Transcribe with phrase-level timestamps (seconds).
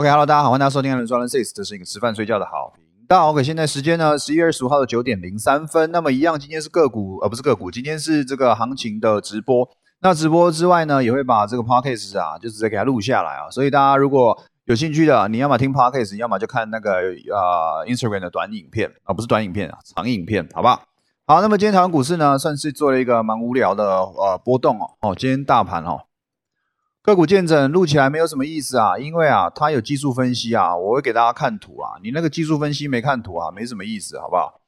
[0.00, 3.28] OK，Hello，大家好，欢迎大家收听《人专栏 Six》，这是一个吃饭睡觉的好频道。
[3.28, 5.92] OK，现在时间呢，十一月二十五号的九点零三分。
[5.92, 9.68] 那么一样，今天是个股，呃，不是个股，今天是这个行情的直播。
[10.00, 13.50] 那直播之外呢，也会把这个 Podcast 啊，就直接给它录下来啊。
[13.50, 20.80] 所以大家如果有兴趣的，你要么听 Podcast，要么就看那个呃 Instagram 的短影片啊，不是短影片啊，长影片，好不好？
[21.26, 24.92] 好，那么今天台湾股市呢，算是做了一个蛮无聊的呃波动哦。
[25.02, 26.00] 哦，今天大盘哦。
[27.10, 31.98] 个股见证录起来没有什么意思啊，因为啊，它有技术分析啊，我会给大家看图啊。
[32.02, 34.60] 你那个技术分析没看图啊，没什么意思，好不好？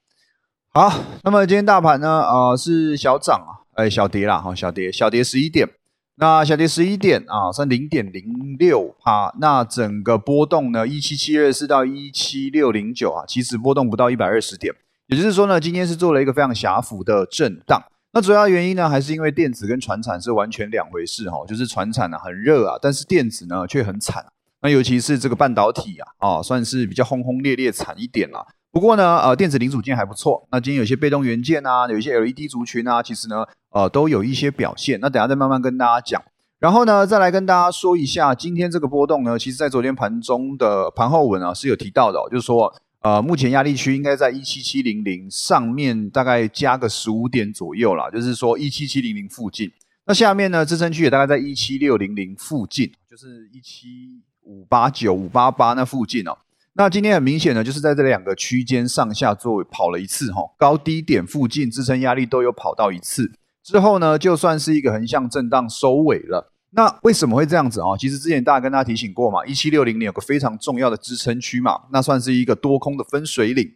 [0.75, 0.93] 好，
[1.23, 5.69] 那么今天大盘呢，呃，是小涨啊，哎，小跌啦，哈，小跌，小跌十一点，
[6.17, 9.33] 那小跌十一点啊，是零点零六哈。
[9.39, 14.75] 那整个波动呢，一七七二四到一七六零九啊，其实波动不到一百二十点，
[15.07, 17.83] 也就是说呢，今天是做了一个非常狭幅的震荡。
[18.15, 24.27] 那主要原因呢，还是因为电子跟船产是完全两回事哈，就是船产呢很热啊，但是电子呢却很惨。
[24.61, 28.47] 那尤其是这个半导体啊，啊算是比较轰轰烈烈惨一点啦。
[28.71, 30.47] 不过呢，呃，电子零组件还不错。
[30.51, 35.01] 那今天有些被动元件啊，有一些 LED 族群啊，其实呢，呃，都有一些表现。
[35.01, 36.23] 那等下再慢慢跟大家讲。
[36.59, 42.75] 然后呢，再来跟大家说一下，今天这个波动呢，其实在昨天盘中的盘后文啊是有提到的，就是说。
[43.03, 49.71] 呃，目前压力区应该在一七七零零上面，大概加个十五点左右啦，就是说一七七零零附近。
[50.07, 56.39] 那下面呢，支撑区也大概在一七六零零附近，就是一七五八九五八八那附近哦。
[56.75, 63.33] 那今天很明显呢，就是在这两个区间上下做跑了一次哈，高低点附近支撑压力都有跑到一次
[63.65, 66.52] 之后呢，就算是一个横向震荡收尾了。
[66.75, 67.97] 那为什么会这样子啊？
[67.99, 73.75] 其实之前大家跟大家提醒过嘛，一七六零零有个非常重要的支撑区嘛，那算是一个多空的分水岭。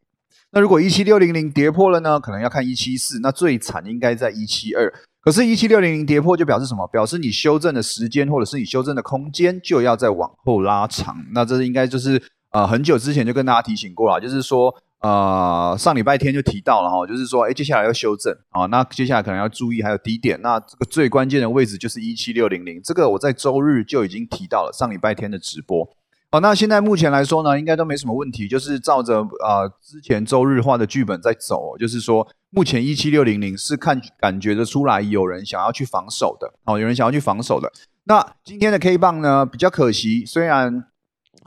[0.52, 4.90] 那如果一七六零零跌破了呢，可能要看一七四，那最惨应该在一七二。
[5.20, 6.86] 可是，一七六零零跌破就表示什么？
[6.86, 11.16] 表示你修正的时间或者是你修正的空间就要再往后拉长。
[11.32, 14.74] 那这应该就是呃很久之前就跟大家提醒过了，就是说。
[15.02, 25.86] 呃，上礼拜天就提到了哈，就是说，哎，接下来要修正啊，那接下来可能要注意还有低点，那这个最关键的位置就是一七六零零，这个我在周日就已经提到了，上礼拜天的直播。
[26.32, 37.70] 好，那现在目前来说呢，应该都没什么问题，就是照着啊之前周日画的剧本在走，就是说目前一七六零零是看感觉得出来有人想要去防守的，哦，有人想要去防守的。
[38.04, 40.86] 那今天的 K 棒呢比较可惜，虽然。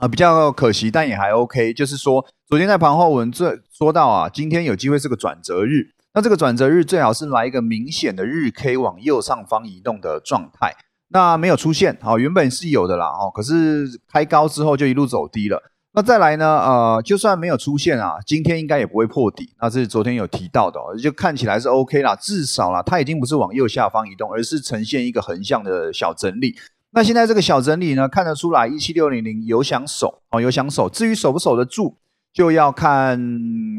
[0.00, 1.74] 啊，比较可惜，但也还 OK。
[1.74, 5.90] 就是说，昨天在盘后文这说到啊，今天有机会是个转折日。
[6.14, 10.74] 那这个转折日最好是来一个明显的日 K 往右上方移动的状态。
[11.08, 15.62] 那没有出现，好，原本是有的啦，哦，可是开高之后就一路走低了。
[15.92, 19.52] 那再来呢，呃，就算没有出现啊，今天应该也不会破底。
[19.60, 26.56] 那是昨天有提到的，就看起来是 OK 啦，至少啦，它已经不是往右下方移动，而是呈现一个横向的小整理。
[26.92, 30.88] 那现在这个小整理呢，看得出来一七六零零有想守哦，有想守。
[30.88, 31.96] 至于守不守得住，
[32.32, 33.20] 就要看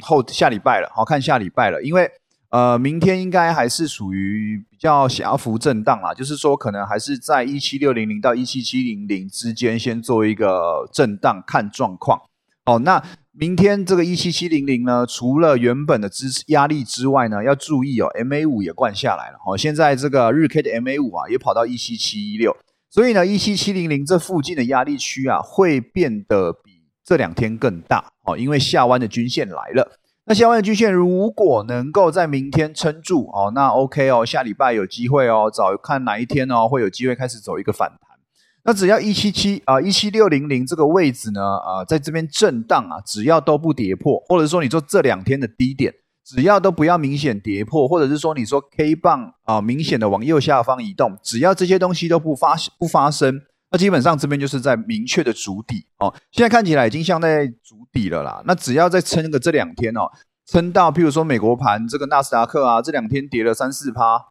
[0.02, 0.90] 后下礼拜了。
[0.96, 2.10] 好看下礼拜了，因为
[2.52, 12.22] 呃，明天应该还是属于比较狭幅震荡啦，就是说可能还是在一七六零零到一七七零零之间先做一个震荡，看状况。
[12.66, 19.38] 哦，那明天这个一七七零零呢，除了原本的支持压力之外呢，要注意哦，MA 五也灌下来了。
[19.46, 22.56] 哦，现在这个日 K 的 MA 五啊，也跑到一七七一六。
[22.92, 29.98] 所以呢，一七七零零这附近的压力区啊，会变得比这两天更大哦，因为下弯的均线来了。
[30.26, 38.00] 那下弯的均线如果能够在明天撑住哦，那 OK 哦，下礼拜有机会哦，找看哪一天哦，会有机会开始走一个反弹。
[38.66, 45.94] 那只要一七七啊，一七六零零这个位置呢，啊，在这边震荡啊，只要都不跌破，或者说你说这两天的低点。
[46.24, 56.14] 只要都不要明显跌破，或者是说你说 K 棒啊明显的往右下方移动，只要这些东西都不发不发生，那基本上这边就是在明确的足底哦。
[56.32, 58.44] 现在看起来已经像在足底了啦。
[58.46, 60.12] 那只要再撑个这两天哦，
[60.46, 64.28] 撑到譬如说美国盘这个纳斯达克啊这两天跌了三四趴，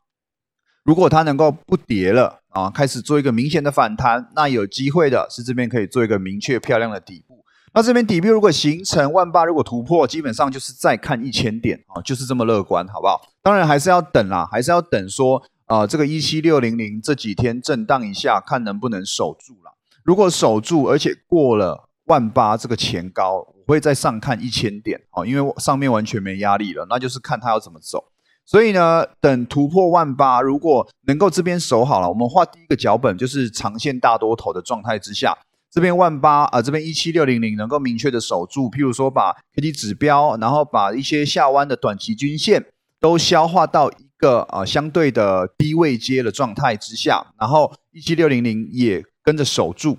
[0.85, 7.45] 如果它能够不跌了啊，开始做一个明显的反弹，那有机会的是这边可以做一个明确漂亮的底部。
[7.73, 13.21] 那这边底部如果形成万八，如果突破，基本上就是再看一千点啊，就是这么乐观，好不好？
[13.43, 19.77] 当然还是要等啦，还是要等说啊，这个一七六零零这几天震荡一下，看能不能守住了。
[20.03, 28.07] 如果守住，而且过了万八这个前高，我会再上看一千点啊，因为上面完全没压力了，那就是看它要怎么走。
[28.45, 35.39] 所以呢，等突破万八，如果能够这边守好了，我们画第一个脚本就是长线大多头的状态之下。
[35.71, 42.67] 这边万八啊，这边一七六零零能够明确的守住，譬如说把 K D 指标，然后把一些下弯的短期均线
[42.99, 49.99] 都消化到一个啊相对的低位接的状态之下，然后一七六零零也跟着守住，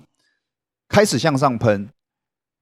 [0.88, 1.88] 开始向上喷，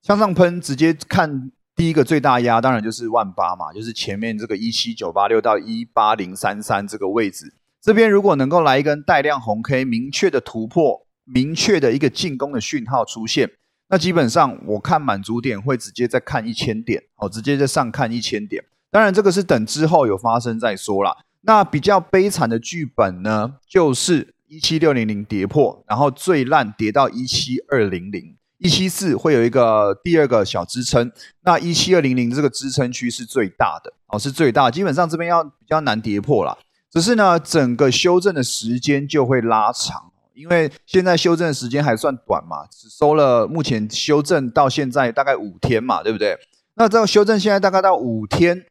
[0.03, 13.51] 向上喷，直接看第一个最大压，当然就是万八嘛，就是前面这个一七九八六到一八零三三这个位置，这边如果能够来一根带量红 K，明确的突破，明确的一个进攻的讯号出现，
[13.89, 18.65] 那基本上我看满足点会直接再看一千点，哦，直接在上看一千点。
[18.91, 21.17] 当然这个是等之后有发生再说啦。
[21.43, 31.11] 那比较悲惨的剧本呢，就是一七六零零跌破，然后最烂跌到一七二零零，一七四会有一个第二个小支撑，
[31.43, 36.59] 那一七二零零这个支撑区是最大的，哦是最大，基本上这边要比较难跌破了。
[36.91, 46.37] 只是呢，整个修正的时间就会拉长，因为现在修正的时间还算短嘛，只收了目前修正到现在大概五天嘛，对不对？
[46.75, 48.67] 那这个修正现在大概到五天。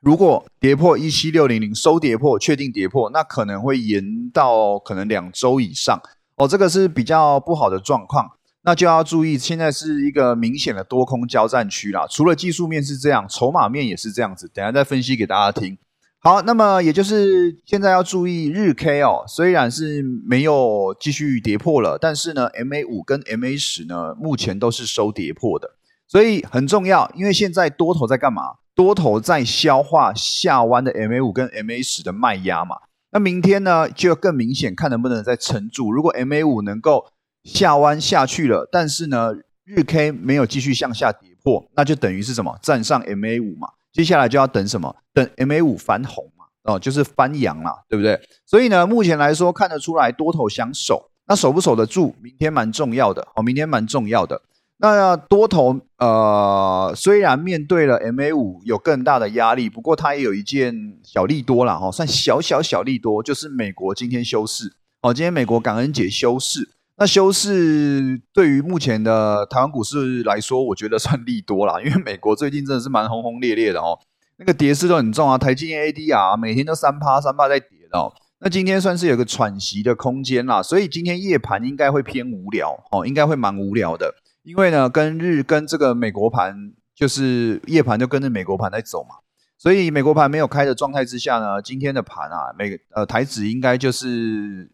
[0.00, 5.96] 如果跌破一七六零零收跌破，确定跌破，那可能会延到可能两周以上
[6.34, 12.04] 哦，这个是比较不好的状况，那就要注意，现在是一个明显的多空交战区啦。
[12.10, 15.78] 除了技术面是这样，筹码面也是这样子，等下再分析给大家听。
[16.24, 25.70] 好，那么也就是现在要注意日 K 哦，虽然是没有继续跌破了，但是呢，MA 五跟 MA 十呢，目前都是收跌破的，
[26.06, 28.42] 所以很重要，因为现在多头在干嘛？
[28.72, 32.76] 多头在消化下弯的 MA 五跟 MA 十的卖压嘛，
[33.10, 35.90] 那明天呢就更明显，看能不能再撑住。
[35.90, 37.04] 如果 MA 五能够
[37.42, 39.34] 下弯下去了，但是呢
[39.64, 42.56] 日 K 没有继续向下跌破，那就等于是什么？
[42.62, 43.70] 站上 MA 五嘛。
[43.92, 44.94] 接下来就要等什么？
[45.12, 48.18] 等 MA 五翻红嘛，哦，就是翻阳嘛，对不对？
[48.46, 54.40] 所以呢，目前来说看得出来多头想守，那守不守得住，明天蛮重要的哦，明天蛮重要的。
[54.78, 73.98] 那多头呃，虽然面对了 MA 五有更大的压力，不过它也有一件小利多了哈，算小小小利多，就是美国今天休市哦，今天美国感恩节休市，那休市对于目前的台湾股市来说，我觉得算利多啦，因为美国最近真的是蛮轰轰烈烈的哦，
[74.36, 84.14] 那个跌势都很重啊，台积电 ADR 每天都三趴三趴在跌哦，那今天算是有个喘息的空间啦，所以今天夜盘应该会偏无聊哦，应该会蛮无聊的。
[84.42, 89.14] 因为呢，跟日跟这个美国盘就是夜盘就跟着美国盘在走嘛，
[89.56, 94.68] 所以美国盘没有开的状态之下呢，今天的盘啊，美呃台指应该就是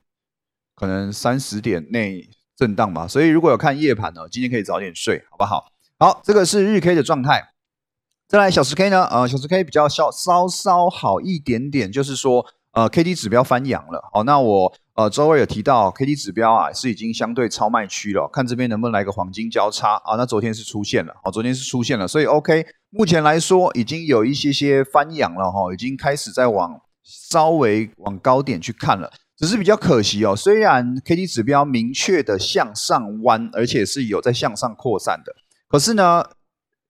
[0.79, 5.73] 可能三十点内震荡吧，所以如果有看夜盘呢，今天可以早点睡，好不好？
[5.99, 7.51] 好，这个是日 K 的状态，
[8.29, 14.75] 再来小时 K 呢，呃，小时 K 比较稍稍稍好一点点，就是说呃 K D 指标翻阳了，好，那我。
[14.99, 20.17] 呃，周二有提到 K D 指标啊，是已经相对超卖区了，看这边能不能来个黄金交叉啊？
[20.17, 29.09] 那昨天是出现了，哦，昨天是出现了，所以 OK，目前来说已经有一些些翻阳了哈，已经开始在往稍微往高点去看了，
[29.39, 35.33] 只是比较可惜哦，虽然 K D 指标明确的向上弯，而且是有在向上扩散的，
[35.69, 36.25] 可是呢，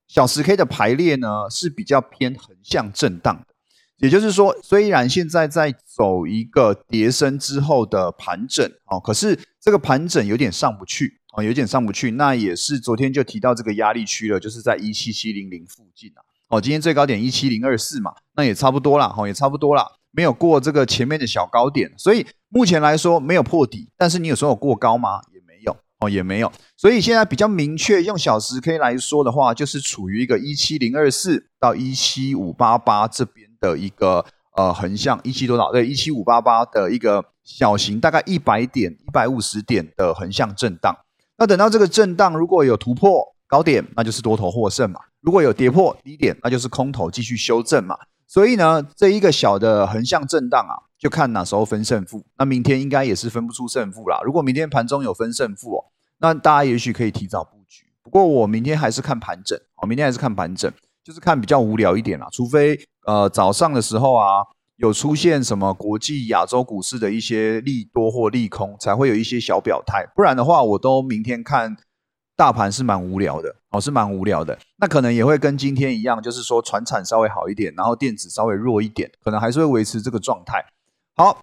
[0.07, 3.55] 小时 K 的排列呢是比较偏横向震荡的。
[3.99, 12.13] 也就是说，虽然现在在走一个叠升之后的盘整哦，可是这个盘整有点上不去哦，有点上不去。
[12.13, 16.23] 那也是昨天就提到这个压力区了，就是在一七七零零附近啊。
[16.49, 23.91] 哦，今天最高点一七零二四嘛，那也差不多啦哈，也差不多啦，没有过这个前面的小高点，所以目前来说没有破底。
[23.97, 25.21] 但是你有说有过高吗？
[25.33, 26.53] 也没有哦，也没有。
[26.77, 33.49] 所以现在比较明确，用小时 K 来说的话，就是处于一个一七零二四到一七五八八这边。
[33.61, 34.25] 的一个
[34.55, 35.73] 呃横向一七多少？
[35.73, 40.97] 对，一七五八八的一个小型，大概一百点、一百五十点的横向震荡。
[41.39, 47.97] 那等到这个震荡如果有突破高点，那就是多头获胜嘛；如果有跌破低点，那就是空头继续修正嘛。
[48.29, 52.25] 所以呢，这一个小的横向震荡啊，就看哪时候分胜负。
[52.39, 54.21] 那明天应该也是分不出胜负啦。
[54.23, 55.85] 如果明天盘中有分胜负哦，
[56.19, 57.87] 那大家也许可以提早布局。
[58.03, 60.73] 不过我明天还是看盘整，哦，明天还是看盘整。
[61.05, 64.45] 就是看比较无聊一点啦，除非呃早上的时候啊
[64.77, 70.07] 有出现什么国际亚洲股市的一些利多或利空，才会有一些小表态。
[70.15, 71.79] 不然的话，我都明天看
[72.37, 74.59] 大盘是蛮无聊的哦，是蛮无聊的。
[74.79, 80.65] 那可能也会跟今天一样，就是说船产稍微好一点，然后电子稍微弱一点，可能还是会维持这个状态。
[81.17, 81.43] 好。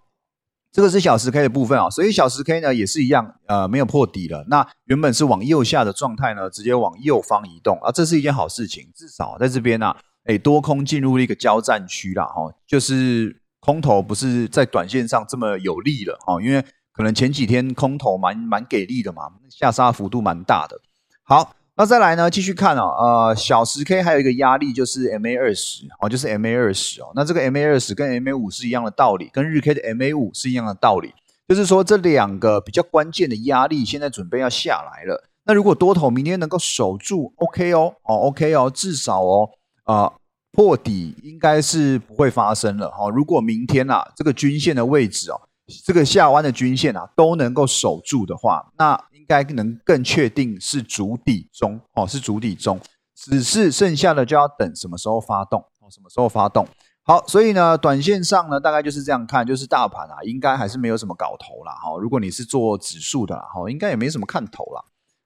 [0.71, 4.43] 这个是小时 K 的部分啊，所以小时 K 呢也是一样，呃，没有破底了。
[4.49, 8.91] 那原本是往右下的状态呢，直接往右方移动啊，这是一件好事情。
[8.93, 20.77] 至少在这边呢，哎，多空进入了一个交战区了哈，就是空头不是在短线上这么有利了哈，因为可能前几天空头蛮蛮给力的嘛，下杀幅度蛮大的。
[21.23, 21.55] 好。
[21.77, 22.29] 那再来呢？
[22.29, 27.11] 继续看哦，呃，小十 K 还有一个压力就是 MA 二十哦，就是 MA 二十哦。
[27.13, 31.13] 那这个 MA 二十跟 MA 五是一样的道理，跟日 K 的 MA 五是一样的道理，
[31.49, 35.25] 就是说这两个比较关键的压力现在准备要下来了。
[35.43, 39.49] 那如果多头明天能够守住，OK 哦，哦 OK 哦，至少哦，
[39.83, 40.13] 啊
[40.53, 43.09] 破底应该是不会发生了哈。
[43.09, 45.41] 如果明天啊这个均线的位置哦，
[45.85, 52.79] 这个下弯的均线啊都能够守住的话，那应该能更确定是主底中哦，是主底中，
[53.15, 56.67] 只是剩下的就要等什么时候发动哦，什么时候发动。
[57.07, 61.71] 好，所以呢，短线上呢，大概就是这样看，就是大盘啊，应该还是没有什么搞头啦。
[61.73, 61.95] 哈。
[61.99, 64.83] 如果你是做指数的哈，应该也没什么看头啦。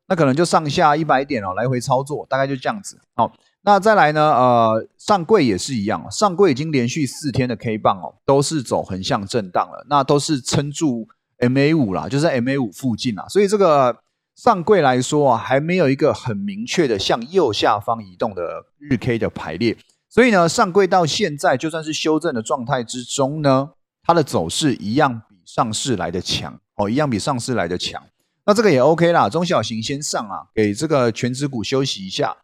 [0.07, 2.99] 那可能就上下一百点哦，来回操作，大概就这样子。
[3.15, 3.31] 好，
[3.69, 11.07] 那再来呢，呃，上柜也是一样，上柜已经连续四天的 K 棒哦，都是走横向震荡了，那都是撑住
[11.37, 13.27] MA 五啦，就在 MA 五附近啦。
[13.29, 13.95] 所以这个
[14.35, 19.77] 上柜来说啊，还没有一个很明确的向右下方移动的日 K 的排列。
[20.09, 23.69] 所以呢，上柜到现在就算是修正的状态之中呢，
[24.01, 28.01] 它的走势一样比上市来的强哦，一样比上市来的强。
[28.47, 32.35] 那这个也 OK 啦，中小型先上啊，给这个全指股休息一下，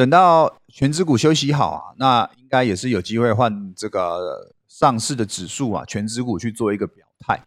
[0.00, 7.38] 等到全指股休息好啊，那应该也是有机会换这个上市的指数啊，全指股去做一个表态。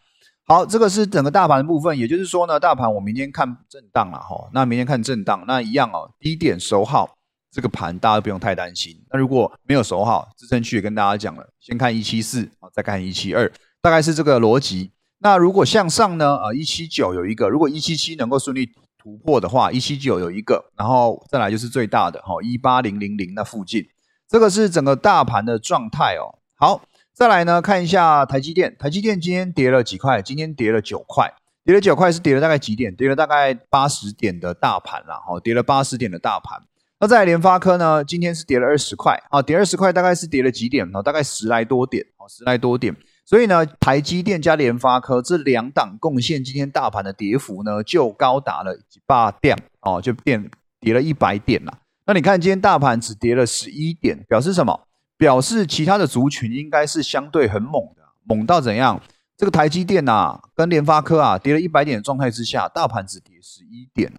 [0.46, 7.18] 好，这个是整个大盘的部分，也就是说呢，大盘我明天看震荡了哈，那明天看震荡，那一样哦，低点守好。
[7.52, 8.96] 这个盘大家不用太担心。
[9.10, 14.92] 那如果没有守好支撑区，也跟大家讲了，先看一七四啊，再看一七二，大概是这个逻辑。
[15.18, 16.36] 那如果向上呢？
[16.36, 18.70] 啊，一七九有一个，如果一七七能够顺利
[19.04, 23.86] 突破的话，一七九有一个，然后再来就是最大的哈，一八零零零那附近，
[24.30, 26.40] 这个是整个大盘的状态哦。
[26.56, 26.82] 好，
[27.14, 30.22] 再来呢，看一下台积电，台积电今天跌了几块？
[30.22, 31.34] 今天跌了九块，
[31.66, 32.96] 跌了九块是跌了大概几点？
[32.96, 36.62] 跌了大概八十点的大盘啦，哈，跌了八十点的大盘。
[37.02, 38.02] 那在联发科呢？
[38.06, 41.04] 今天是跌了二十块啊，跌二十块大概是跌了几点呢？
[41.04, 42.96] 大概十来多点哦，十来多点。
[43.26, 50.42] 所以呢，台积电加联发科这两档贡献今天大盘的跌幅呢，就高达了几百点哦，就跌
[50.80, 51.80] 跌了一百点了。
[52.06, 54.88] 那你看今天大盘只跌了十一点，表示什么？
[55.16, 59.02] 表示其他的族群应该是相对很猛的，猛到怎样？
[59.38, 64.12] 这个台积电呐，跟联发科啊，跌了一百点的状态之下，大盘只跌十一点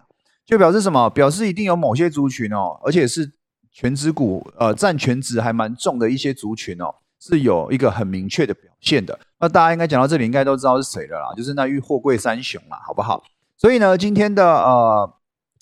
[0.45, 1.09] 就表示什么？
[1.11, 3.33] 表示一定有某些族群哦，而且是
[3.71, 6.95] 全指股，呃，占全指还蛮重的一些族群哦，
[7.27, 9.17] 是有一个很明确的表现的。
[9.39, 13.23] 那大家应该讲到这里，应该都知道是谁了啦，就是那玉货柜三雄啦，好不好？
[13.57, 15.11] 所以呢，今天的呃，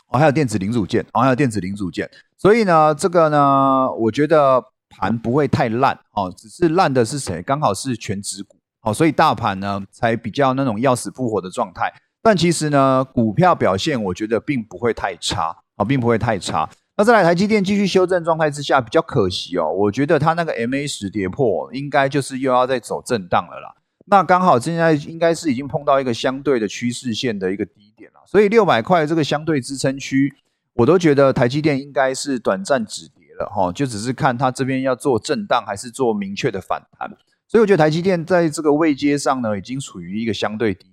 [0.10, 2.10] 哦，还有电子零组件，哦，还有电子零组件。
[2.38, 7.42] 所以呢，这个呢，我觉得盘不会太烂哦，只是烂的是谁？
[7.44, 11.92] 刚好是全指股哦，所以大盘呢才比较那种要死不活的状态。
[12.22, 16.70] 但其实呢，股票表现我觉得并不会太差啊，并不会太差。
[16.96, 19.68] 那再来台积电继续修正状态之下，比较可惜哦。
[19.68, 23.74] 我觉得它那个 MA 十跌破，应该就是又要再走震荡了啦。
[24.06, 30.32] 那刚好现在应该是已经碰到一个相对的趋势线的一个低点了，所以六百块这个相对支撑区，
[30.74, 37.10] 我都觉得台积电应该是短暂止跌了哈，就只是看它这边要做震荡还是做明确的反弹。
[37.48, 40.93] 所以我觉得台积电在这个位阶上呢，已经处于一个相对低。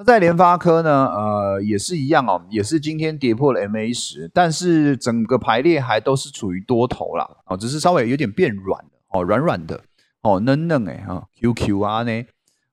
[0.00, 1.08] 那在联发科呢？
[1.08, 9.82] 呃，也是一样哦，也是今天跌破了 MA 十，但是整个排列还都是处于多头啦，哦，只是稍微有点变软哦，软软的
[10.22, 12.24] 哦，嫩嫩哎哈，QQ 啊呢，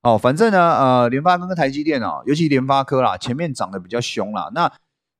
[0.03, 4.71] 哦，反正呢，呃，联发科跟台积电啊，尤其联发科啦，前面涨得比较凶啦，那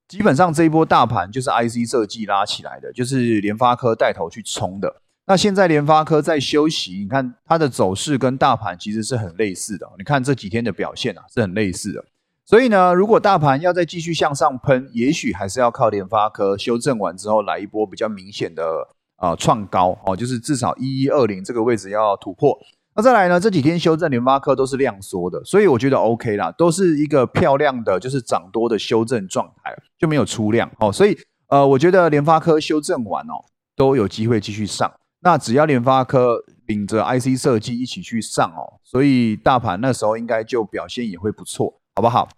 [0.08, 5.02] 基本上这一波大盘就是 IC 设计拉起来的，就是联发科带头去冲的。
[5.29, 9.86] 那现在联发科在休息，你看它的走势跟大盘其实是很类似的。
[9.98, 12.05] 你看这几天的表现啊，是很类似的。
[12.46, 18.63] 所以呢，如果大盘要再继续向上喷，也许还是要靠联发科修正完之后来一波比较明显的
[19.17, 22.57] 啊创高哦，就是至少一一二零这个位置要突破。
[22.96, 30.89] 那再来呢，这几天修正联发科都是量缩的，所以我觉得 OK 啦，都是一个漂亮的就是涨多的修正状态，就没有出量哦。
[30.89, 31.17] 所以
[31.50, 33.43] 呃，我觉得联发科修正完哦，
[33.75, 34.89] 都有机会继续上。
[35.27, 42.29] 那只要联发科领着 IC 设计一起去上哦，所以大盘那时候应该就表现也会不错，好不好？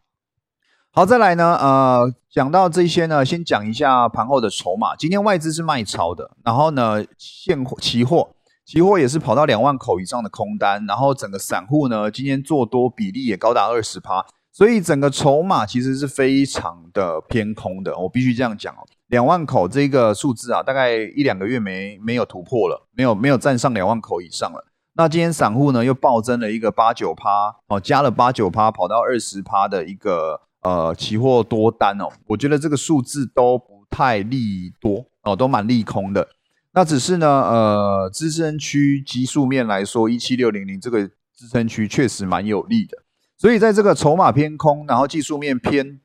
[0.89, 4.95] 好，再来呢，呃，讲到这些呢，先讲一下盘后的筹码。
[4.95, 8.31] 今天外资是卖超的，然后呢，现货、期货、
[8.65, 18.81] 期货也是跑到两万口以上的空单，然后整个散户呢，今天做多比例也高达二十趴，所以整个筹码其实是非常的偏空的，我必须这样讲哦。
[19.09, 24.65] 两万口这个数字啊，大概一两个月没没有突破了，没有没有站上两万口以上了。
[24.93, 32.07] 那今天散户呢又暴增了一个八九趴哦，加了八九趴，跑到二十趴的一个呃期货多单哦。
[32.27, 36.27] 我觉得这个数字都不太利多哦，都蛮利空的。
[36.73, 42.97] 那只是呢呃支撑区基数面来说，一七六零零这个支撑区确实蛮有利的。
[43.37, 45.99] 所以在这个筹码偏空，然后技术面偏。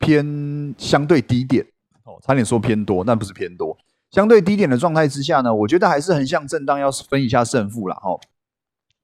[0.00, 1.64] 偏相对低点
[2.04, 3.76] 哦，差点说偏多，但不是偏多，
[4.10, 8.18] 相对低点的状态之下呢，我觉得还是横向震荡，要分一下胜负了哈，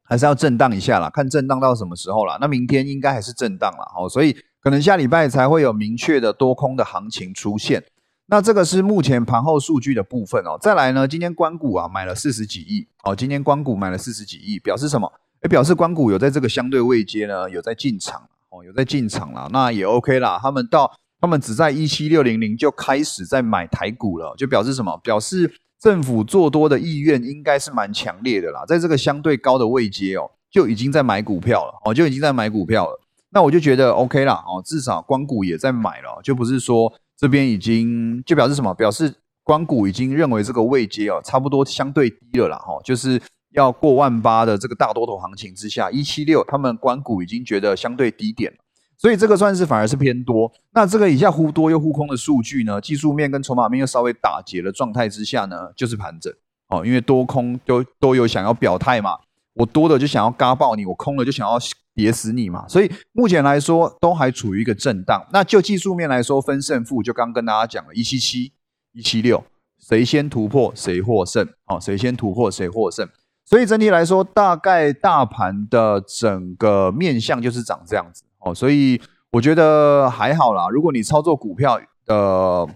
[0.03, 2.37] 还是要震荡一下啦，看震荡到什么时候啦。
[2.41, 7.83] 那明天应该还是震荡了哦，所以可能下礼拜才会有明确的多空的行情出现。
[8.27, 10.57] 那这个是目前盘后数据的部分哦。
[10.61, 15.11] 再来呢，今天关谷啊买了四十几亿哦，今天关谷买了四十几亿，表示什么？
[15.41, 20.39] 哎，表示关谷有在这个相对位阶呢，有在进场哦，有在进场了，那也 OK 啦。
[20.41, 24.97] 他们到他们只在一七六零零就开始在买台股了，就表示什么？
[24.99, 33.01] 表示政府做多的意愿应该是蛮强烈的啦，在这个相对高的位阶哦，就已经在买股票了哦，就已经在买股票了。
[33.33, 36.93] 那我就觉得 OK 啦哦，至少光谷也在买了，就不是说。
[37.21, 38.73] 这边已经就表示什么？
[38.73, 43.21] 表示光谷已经认为这个位阶哦，差不多相对低了啦，哈，就是
[43.53, 48.51] 要过万八的这个大多头行情之下，一七六他们关谷已经觉得相对低点，
[49.01, 50.53] 所以这个算是反而是偏多。
[50.75, 56.31] 那这个以下忽多又忽空的数据呢，技术面跟筹码面又稍微打结的状态之下呢，就是盘整
[56.69, 59.13] 哦，因为多空都都有想要表态嘛，
[59.55, 61.59] 我多的就想要嘎爆你，我空了就想要。
[61.93, 62.67] 跌死你嘛！
[62.69, 65.23] 所以目前来说都还处于一个震荡。
[65.33, 68.53] 那就技术面来说，分胜负就刚跟大家讲了，一七七、
[68.93, 69.45] 一七六，
[69.81, 71.47] 谁先突破谁获胜。
[71.67, 73.07] 哦，谁先突破谁获胜。
[73.45, 78.23] 所以整体来说，大概大盘的整个面相就是长这样子。
[78.41, 80.69] 哦，所以我觉得还好啦。
[80.69, 82.67] 如果你操作股票的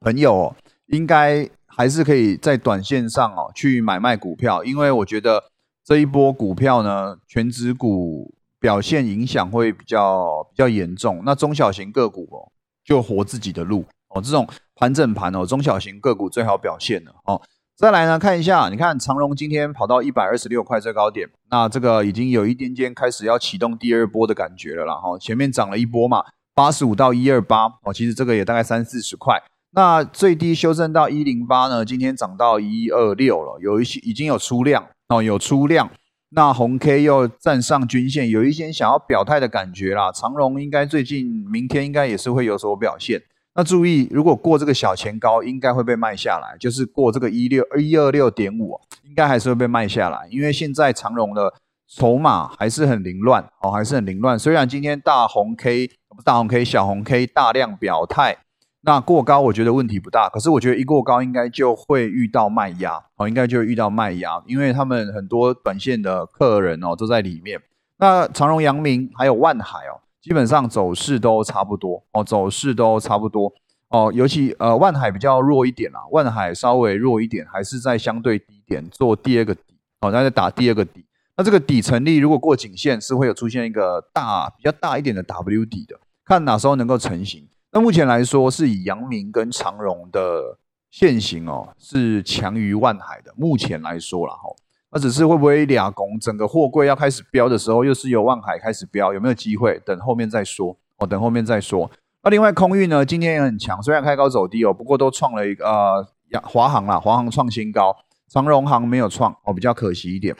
[0.00, 0.54] 朋友，
[0.86, 5.44] 应该还是可以在短线上哦去买卖股票，因为我觉得
[5.84, 8.34] 这一波股票呢，全指股。
[8.60, 12.50] 表现影响会比较比较严重，那中小型个股哦，
[12.84, 14.20] 就活自己的路哦。
[14.20, 17.40] 这种盘整盘哦，中小型个股最好表现了哦。
[17.78, 24.94] 再来呢，看一下，你看长荣今天跑到一百二十六块最高点，那这个已经有一点点开始要启动第二波的感觉了啦。
[24.96, 26.24] 哈，前面涨了一波嘛，
[26.56, 29.40] 八十五到一二八哦，其实这个也大概三四十块。
[29.70, 35.88] 那最低修正到一零八呢，今天涨到一二六了，有一些已经有出量哦，有出量。
[36.30, 40.10] 那红 K 又站上均线，有一些想要表态的感觉啦。
[40.10, 43.22] 长荣应该最近明天应该也是会有所表现。
[43.58, 50.28] 那注意，如果过这个小前高，应该会被卖下来，就是过这个一六一二六点五，应该还是会被卖下来。
[50.30, 51.52] 因为现在长荣的
[51.88, 54.38] 筹码还是很凌乱哦，还是很凌乱。
[54.38, 58.36] 虽然今天大红 K 不大红 K 小红 K 大量表态。
[58.82, 67.60] 那过高我觉得问题不大，可是我觉得一过高应该就会遇到卖压哦，应该就会遇到卖压，因为他们很多短线的客人哦都在里面。
[67.98, 73.52] 那长荣、阳明还有万海哦，基本上走势都差不多哦，走势都差不多
[73.88, 79.62] 哦，尤其呃万海比较弱一点啦，万海稍微弱一点，还是在相对低点做第二个底
[80.00, 81.04] 哦，在打第二个底。
[81.36, 87.48] 那这个底成立，如果过颈线是会有出现一个大比较大一点的 W 底的，看哪时候能够成型。
[87.70, 90.58] 那目前来说，是以阳明跟长荣的
[90.90, 93.32] 现行哦，是强于万海的。
[93.36, 94.48] 目前来说了哈，
[94.90, 99.78] 那只是会不会俩拱整个货柜要开始飙的时候，又是由万海开始飙，有没有机会？
[99.84, 101.90] 等后面再说哦，等后面再说。
[102.22, 106.06] 那另外空运呢，今天也很强，虽然开高走低哦，不过都创了一个呃，
[106.42, 107.94] 华航啦，华航创新高，
[108.28, 110.34] 长荣航没有创哦，比较可惜一点。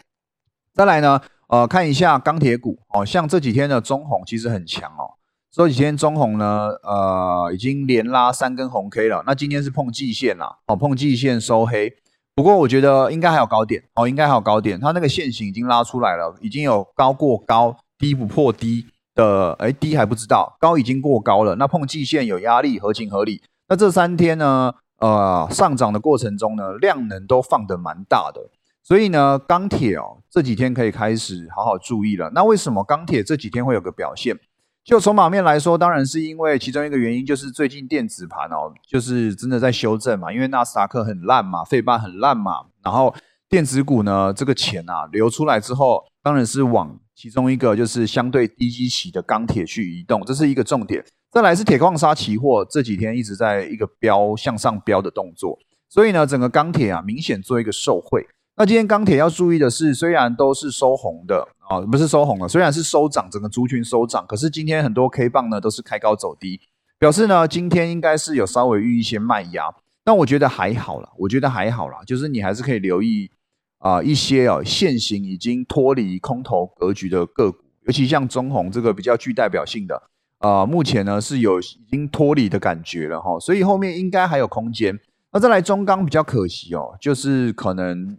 [0.75, 5.15] 再来呢，呃，看一下钢铁股哦，像这几天的中红其实很强哦。
[5.51, 9.23] 这几天中红呢，呃，已经连拉三根红 K 了。
[9.27, 11.93] 那今天是碰季线啦，哦，碰季线收黑。
[12.39, 14.79] 不过我觉得应该还有高点，哦，应该还有高点。
[14.79, 21.57] 它那个线型已经拉出来了，已经有高过高，低不破低的，哎，低还不知道，高已经过高了。
[21.57, 23.43] 那碰季线有压力，合情合理。
[23.69, 28.41] 那这三天呢，呃，上涨的过程中呢，量能都放得蛮大的。
[28.85, 32.31] 所以呢，钢铁哦，这几天可以开始好好注意了。
[32.33, 34.39] 那为什么钢铁这几天会有个表现？
[34.89, 43.15] 就筹码面来说，当然是因为其中一个原因就是最近电子盘哦，就是真的在修正嘛，因为纳斯达克很烂嘛，费半很烂嘛，然后
[43.51, 51.05] 电子股呢，这个钱啊流出来之后，当然是往其中一个就是相对低基期的钢铁去移动，这是一个重点。
[51.31, 55.59] 再来是铁矿砂期货这几天一直在一个飙向上飙的动作，
[55.91, 58.27] 所以呢，整个钢铁啊明显做一个受惠。
[58.61, 66.61] 那今天钢铁要注意的是，虽然都是收红的啊，不是收红了，虽然是收涨，整个族群收涨，可是今天很多 K 棒呢都是开高走低，
[66.99, 69.73] 表示呢今天应该是有稍微遇一些卖压。
[70.05, 73.31] 那我觉得还好了，我觉得还好啦，就是你还是可以留意
[73.79, 80.03] 啊一些哦现行已经脱离空头格局的个股，尤其像中红这个比较具代表性的
[80.39, 84.99] 啊，目前呢是有已经脱离的感觉了哈，所以后面应该还有空间。
[85.31, 88.19] 那再来中钢比较可惜哦，就是可能。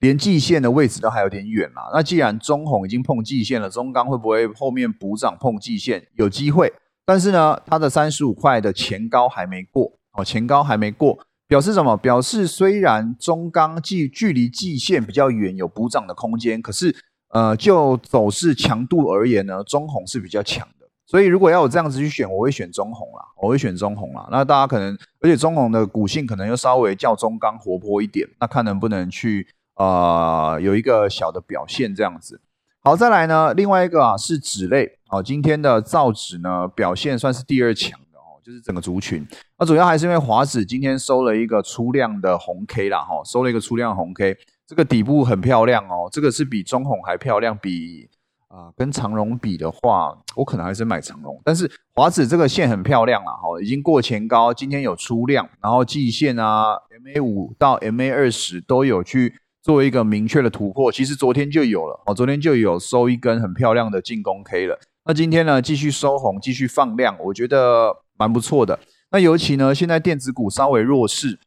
[0.00, 1.90] 连季线的位置都还有点远啦。
[1.92, 6.06] 那既然中红已经碰季线了，中钢会不会后面补涨碰季线？
[6.14, 6.72] 有机会，
[7.04, 11.96] 但是呢，它的三十五块的前高还没过哦，前高还没过，表示什么？
[11.96, 16.94] 表示虽然中钢距距离季线比较远，有补涨的空间，可是
[17.30, 20.86] 呃，就走势强度而言呢，中红是比较强的。
[21.06, 24.28] 所以如果要我这样子去选，我会选中红啦，我会选中红啦。
[24.30, 29.46] 那大家可能，而且中红的股性可能又稍微较中钢活泼一点，那看能不能去
[29.78, 32.40] 呃有一个小的表现这样子。
[32.80, 39.26] 好，再来呢，另外一个啊是纸类，哦，今天的造纸呢表现算是第二强的哦，就是整个族群，
[39.58, 44.34] 那主要还是因为华纸今天收了一个出量的红 K 啦，哈，收了一个出量红 K，
[44.66, 48.08] 这个底部很漂亮哦，这个是比中红还漂亮，比
[48.46, 59.34] 啊跟长荣比的话，我可能还是买长荣，但是华纸这个线很漂亮了，哈，已经过前高，今天有出量，然后季线啊 MA 五到 MA 二十都有去。
[59.68, 64.80] 做一个明确的突破，其实昨天就有了哦，昨天就有收一根很漂亮的进攻 K 了。
[65.04, 68.78] 那今天呢，继续收红，继续放量，我觉得蛮不错的。
[69.10, 71.38] 那尤其呢，现在电子股稍微弱势，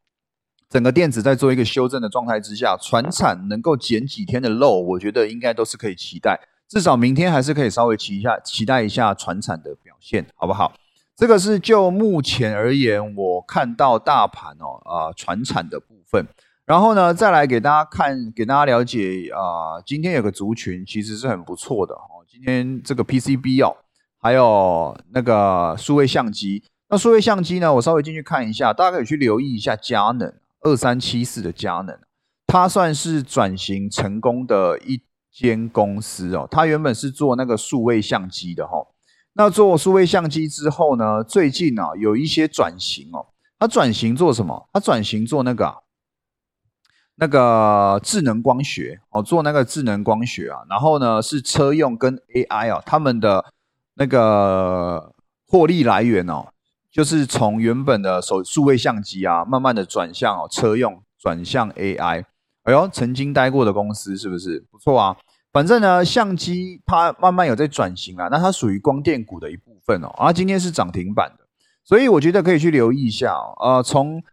[0.69, 6.39] 整个电子在做一个修正的状态之下，船产能够减几天的漏，我觉得应该都是可以期待。
[6.69, 10.71] 至少明天还是可以稍微期一下，期待一下船产的表现，好不好？
[11.15, 16.27] 这个是就目前而言，我看到大盘哦，啊，船产的部分。
[16.65, 22.23] 然后呢，再来给大家看，给大家了解啊，今天有个族群其实是很不错的哦。
[22.29, 23.75] 今天这个 PCB 哦，
[24.19, 26.63] 还有那个数位相机。
[26.87, 31.97] 那数位相机呢，我稍微进去看一下，大家可以去留意一下佳能二三七四的佳能，
[32.45, 36.47] 它算是转型成功的一间公司哦。
[36.49, 38.85] 它原本是做那个数位相机的哈，
[39.33, 43.25] 那做数位相机之后呢，最近啊有一些转型哦。
[43.59, 44.69] 它转型做什么？
[44.71, 45.81] 它转型做那个。
[47.21, 53.45] 那个智能光学哦，做那个智能光学啊，然后呢是车用跟 AI 啊，他们的
[53.93, 55.13] 那个
[55.47, 56.47] 获利来源哦，
[56.91, 62.25] 就是从原本的手数位相机啊，慢慢的转向哦车用，转向 AI。
[62.63, 65.15] 哎呦，曾经待过的公司是不是不错啊？
[65.53, 71.45] 反正呢，相机它慢慢有在转型啊，那它属于光电股的一部分哦，啊，今天是涨停板的，
[71.83, 74.23] 所以我觉得可以去留意一下啊，从。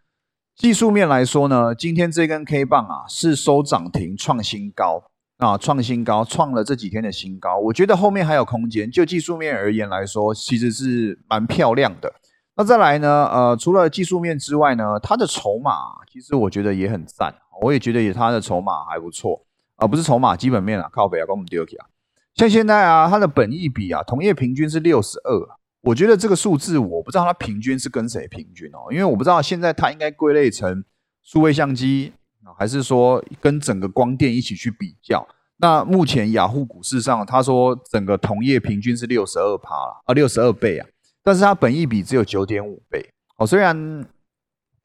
[0.59, 5.05] 技术面来说呢，今天这根 K 棒啊是收涨停创新高
[5.37, 7.57] 啊，创新高，创了这几天的新高。
[7.59, 8.90] 我觉得后面还有空间。
[8.90, 12.12] 就技术面而言来说，其实是蛮漂亮的。
[12.57, 15.71] 那再来呢，呃，除了技术面之外呢，它的筹码
[16.12, 19.40] 其实我觉得也很赞，我也觉得也它的筹码还不错
[19.77, 21.87] 啊，不是筹码基本面啊，靠北啊，跟我们丢起啊。
[22.35, 25.58] 像现在啊，它的本益比啊，同业平均是六十二。
[25.83, 30.85] 我觉得这个数字我不知道它平均是跟谁平均哦，因为我不知道现在它应该归类成
[31.23, 32.12] 数位相机
[32.57, 35.27] 还是说跟整个光电一起去比较。
[35.59, 40.87] 那目前雅虎股市上，他说整个同业平均是六十二趴了啊，六十二倍啊，
[41.23, 44.05] 但是它本益比只有九点五倍哦，虽然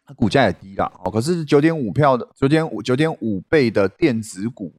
[0.05, 4.73] 它股价也低了哦，可是九点五票的九点五九点五倍的电子股，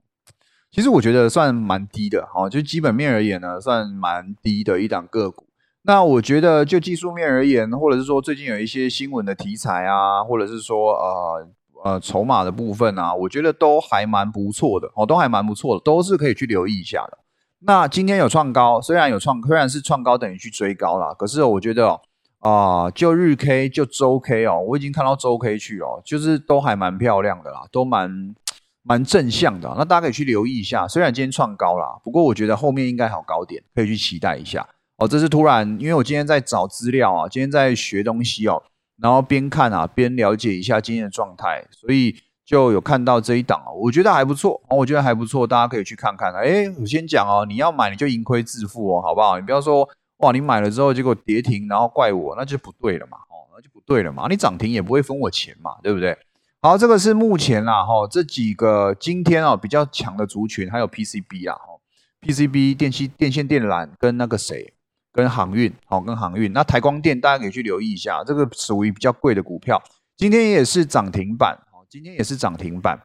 [0.70, 5.46] 其实我觉得算蛮低的哦，就基本面而言呢，算蛮低的一档个股。
[5.86, 11.48] 那我觉得就技术面而言，或者是说最近有一些新闻的题材啊，或者是说呃
[11.84, 17.18] 呃筹码的部分啊，我觉得都还蛮不错的哦，都还蛮不错的，都是可以去留意一下的。
[17.66, 22.00] 那今天有创高，虽然有创，虽然是创高等于去追高了，可是我觉得
[22.40, 28.34] 啊，就日 K 就周 K 哦，我已经看到周 K 去哦，就是都还蛮漂亮的啦，都蛮
[28.82, 29.74] 蛮正向的。
[29.76, 34.66] 那大家可以去留意一下，虽然今天创高啦，不过我觉得后面应该好高点，可以去期待一下。
[34.96, 38.62] 哦，这是突然，因为我今天在找资料啊，今天在学东西哦，
[39.00, 46.32] 然后边看啊边了解一下今天的状态，所以就有看到这一档哦，我觉得还不错哦，我觉得还不错，大家可以去看看。
[46.34, 49.36] 哎，我先讲哦，你要买你就盈亏自负哦，好不好？
[49.38, 56.16] 你不要说哇，你买了之后结果跌停，然后怪我，那就不对了嘛，哦，那就不对了嘛，你涨停也不会分我钱嘛，对不对？
[56.60, 61.80] 好，这个是目前啦，哈，这几个今天啊比较强的族群，还有 PCB 啊，哈
[62.22, 64.72] ，PCB 电器电线电缆跟那个谁。
[65.14, 66.52] 跟航运，好，跟航运。
[66.52, 69.80] 那台光电大家可以去留意一下，这个属于比较贵的股票，
[70.16, 72.98] 今天也是涨停板，好，今天也是涨停板。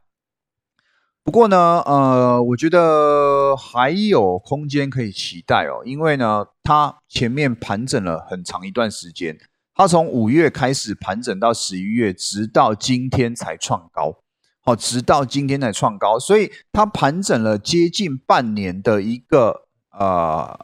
[1.22, 9.38] 不过呢，呃，我觉得还有空间可以期待哦，因为呢，它前面盘整了很长一段时间，
[9.76, 14.16] 它从五月开始盘整到十一月，直到今天才创高，
[14.64, 20.58] 好，直到今天才创高，所以它盘整了接近半年的一个呃。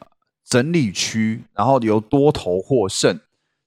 [0.48, 3.18] 整理区，然后由多头获胜，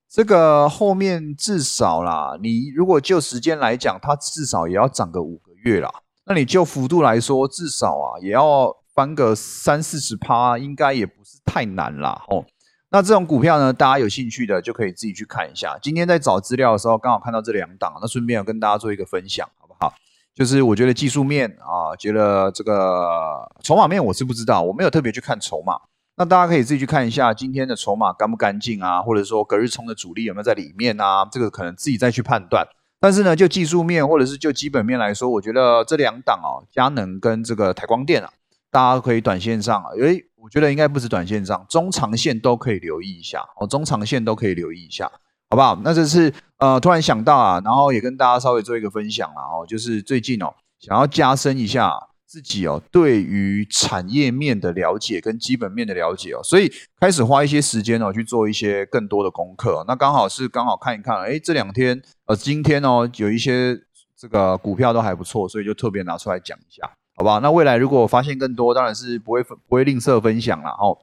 [0.10, 5.92] 这个后面至少啦，你如果就时间来讲，它至少也要涨个五个月啦。
[6.26, 12.24] 那你就幅度来说，至少啊也要翻个三四十趴，应该也不是太难啦。
[12.30, 12.46] 哦，
[12.92, 15.78] 那这种股票呢，大家有兴趣的就可以自己去看一下。
[15.82, 19.94] 今天在找资料的时候，刚好看到这两档，那顺便跟大家做一个分享，好不好？
[20.34, 25.78] 就是我觉得技术面啊，觉得这个筹码面我是不知道，我没有特别去看筹码。
[26.20, 31.26] 那大家可以自己去看一下今天的筹码干不干净啊，或者说隔日冲的主力有没有在里面啊？
[31.32, 32.68] 这个可能自己再去判断。
[33.00, 38.30] 但是呢，就技术面或者是就基本面来说，我觉得这两档哦，佳能跟这个台光电啊，
[38.70, 45.10] 大家可以短线上，诶，我觉得应该不止短线上，中长线都可以留意一下哦，中长线都可以留意一下。
[45.50, 45.80] 好不好？
[45.86, 59.84] 那这是呃，突然想到啊，然后也跟大家稍微做一个分享了哦，就是最近哦，想要加深一下自己哦对于产业面的了解跟基本面的了解哦，所以开始花一些时间哦去做一些更多的功课。
[59.88, 63.76] 那刚好是刚好看一看，哎，这两天呃，今天哦有一些
[64.16, 67.40] 这个股票都还不错，所以就特别拿出来讲一下，好不好？
[67.40, 71.00] 那未来如果发现更多，当然是不会不会吝啬分享了哦。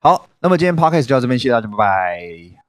[0.00, 2.56] 好，那么今天 podcast 就到这边，谢谢大家，拜拜。